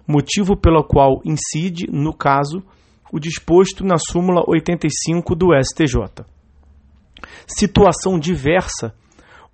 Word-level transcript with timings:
motivo 0.07 0.57
pelo 0.57 0.83
qual 0.83 1.21
incide, 1.23 1.87
no 1.91 2.13
caso, 2.13 2.63
o 3.11 3.19
disposto 3.19 3.85
na 3.85 3.97
súmula 3.97 4.43
85 4.47 5.35
do 5.35 5.47
STJ. 5.63 6.25
Situação 7.45 8.17
diversa 8.17 8.93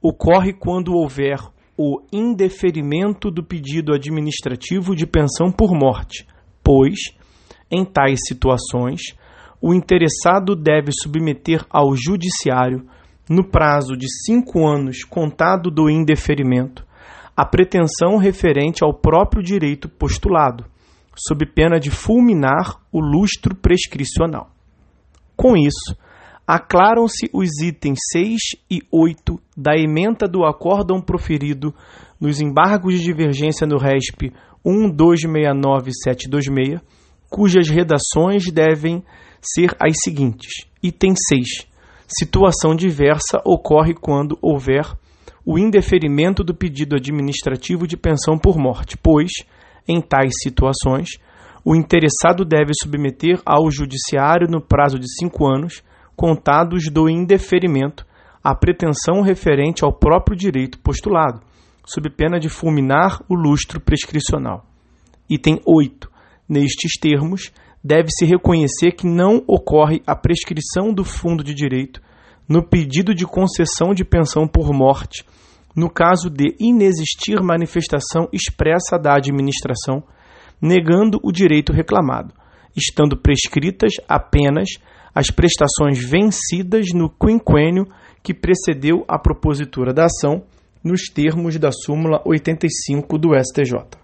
ocorre 0.02 0.54
quando 0.54 0.94
houver 0.94 1.38
o 1.82 2.02
indeferimento 2.12 3.32
do 3.32 3.42
pedido 3.42 3.94
administrativo 3.94 4.94
de 4.94 5.08
pensão 5.08 5.50
por 5.50 5.74
morte, 5.74 6.28
pois, 6.62 7.00
em 7.72 7.86
tais 7.86 8.20
situações, 8.28 9.16
o 9.62 9.74
interessado 9.74 10.58
deve 10.58 10.92
submeter 10.92 11.66
ao 11.70 11.96
Judiciário, 11.96 12.86
no 13.30 13.46
prazo 13.46 13.96
de 13.96 14.08
cinco 14.26 14.68
anos 14.68 15.06
contado 15.06 15.72
do 15.72 15.90
indeferimento, 15.90 16.86
a 17.34 17.46
pretensão 17.46 18.18
referente 18.18 18.84
ao 18.84 18.94
próprio 18.94 19.42
direito 19.42 19.88
postulado, 19.88 20.66
sob 21.16 21.46
pena 21.46 21.80
de 21.80 21.90
fulminar 21.90 22.78
o 22.92 23.00
lustro 23.00 23.56
prescricional. 23.56 24.52
Com 25.34 25.56
isso, 25.56 25.96
aclaram-se 26.50 27.30
os 27.32 27.62
itens 27.62 28.00
6 28.12 28.40
e 28.72 28.82
8 28.92 29.40
da 29.56 29.78
ementa 29.78 30.28
do 30.28 30.44
acórdão 30.44 31.00
proferido 31.00 31.72
nos 32.20 32.42
embargos 32.42 32.96
de 32.96 33.04
divergência 33.04 33.68
no 33.68 33.78
RESP 33.78 34.34
1269726, 34.66 36.82
cujas 37.30 37.70
redações 37.70 38.52
devem 38.52 39.04
ser 39.40 39.78
as 39.80 39.96
seguintes. 40.04 40.66
Item 40.82 41.14
6. 41.16 41.68
Situação 42.08 42.76
diversa 42.76 43.40
ocorre 43.46 43.94
quando 43.94 44.36
houver 44.42 44.92
o 45.46 45.60
indeferimento 45.60 46.44
do 46.44 46.56
pedido 46.56 46.96
administrativo 46.96 47.86
de 47.86 47.96
pensão 47.96 48.40
por 48.40 48.58
morte, 48.58 48.98
pois, 48.98 49.30
em 49.88 50.02
tais 50.02 50.32
situações, 50.42 51.10
o 51.64 51.76
interessado 51.76 52.44
deve 52.44 52.72
submeter 52.74 53.40
ao 53.46 53.70
judiciário, 53.70 54.48
no 54.50 54.60
prazo 54.60 54.98
de 54.98 55.06
cinco 55.20 55.46
anos, 55.46 55.84
contados 56.20 56.92
do 56.92 57.10
indeferimento, 57.10 58.06
a 58.44 58.54
pretensão 58.54 59.22
referente 59.22 59.86
ao 59.86 59.94
próprio 59.94 60.36
direito 60.36 60.78
postulado, 60.80 61.40
sob 61.86 62.10
pena 62.10 62.38
de 62.38 62.50
fulminar 62.50 63.24
o 63.30 63.34
lustro 63.34 63.80
prescricional. 63.80 64.66
Item 65.30 65.62
8. 65.66 66.12
Nestes 66.50 67.00
termos, 67.00 67.54
deve-se 67.82 68.26
reconhecer 68.26 68.92
que 68.92 69.08
não 69.08 69.42
ocorre 69.48 70.02
a 70.06 70.14
prescrição 70.14 70.94
do 70.94 71.06
fundo 71.06 71.42
de 71.42 71.54
direito 71.54 72.02
no 72.50 72.68
pedido 72.68 73.16
de 73.16 73.26
concessão 73.26 73.94
de 73.94 74.04
pensão 74.04 74.46
por 74.46 74.74
morte, 74.74 75.24
no 75.74 75.90
caso 75.90 76.30
de 76.30 76.54
inexistir 76.60 77.42
manifestação 77.42 78.28
expressa 78.34 79.00
da 79.00 79.16
administração 79.16 80.04
negando 80.62 81.18
o 81.24 81.32
direito 81.32 81.72
reclamado, 81.72 82.34
estando 82.76 83.16
prescritas 83.16 83.94
apenas 84.06 84.68
as 85.14 85.32
prestações 85.32 86.00
vencidas 86.00 86.88
no 86.94 87.10
quinquênio 87.10 87.88
que 88.24 88.34
precedeu 88.34 89.04
a 89.08 89.18
propositura 89.18 89.94
da 89.94 90.06
ação, 90.06 90.44
nos 90.84 91.04
termos 91.14 91.58
da 91.58 91.72
súmula 91.72 92.22
85 92.26 93.18
do 93.18 93.30
STJ. 93.36 94.00